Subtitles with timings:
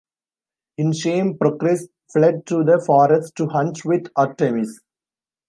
[0.79, 4.81] In shame Procris fled to the forest, to hunt with Artemis.